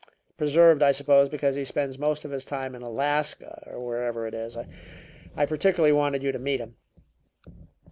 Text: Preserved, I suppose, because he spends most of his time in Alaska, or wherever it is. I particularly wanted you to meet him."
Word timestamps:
Preserved, 0.35 0.81
I 0.81 0.93
suppose, 0.93 1.29
because 1.29 1.55
he 1.55 1.63
spends 1.63 1.99
most 1.99 2.25
of 2.25 2.31
his 2.31 2.43
time 2.43 2.73
in 2.73 2.81
Alaska, 2.81 3.61
or 3.71 3.85
wherever 3.85 4.25
it 4.25 4.33
is. 4.33 4.57
I 5.37 5.45
particularly 5.45 5.93
wanted 5.95 6.23
you 6.23 6.31
to 6.31 6.39
meet 6.39 6.59
him." 6.59 6.75